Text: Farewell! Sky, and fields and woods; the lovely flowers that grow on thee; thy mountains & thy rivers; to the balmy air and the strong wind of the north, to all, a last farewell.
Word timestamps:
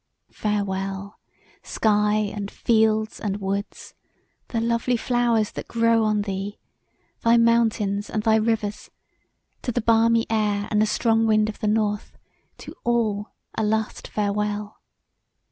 Farewell! 0.31 1.19
Sky, 1.61 2.15
and 2.15 2.49
fields 2.49 3.19
and 3.19 3.37
woods; 3.39 3.93
the 4.47 4.59
lovely 4.59 4.97
flowers 4.97 5.51
that 5.51 5.67
grow 5.67 6.03
on 6.03 6.23
thee; 6.23 6.57
thy 7.23 7.37
mountains 7.37 8.07
& 8.15 8.23
thy 8.23 8.37
rivers; 8.37 8.89
to 9.61 9.71
the 9.71 9.79
balmy 9.79 10.25
air 10.27 10.67
and 10.71 10.81
the 10.81 10.87
strong 10.87 11.27
wind 11.27 11.49
of 11.49 11.59
the 11.59 11.67
north, 11.67 12.17
to 12.57 12.73
all, 12.83 13.33
a 13.53 13.61
last 13.63 14.07
farewell. 14.07 14.81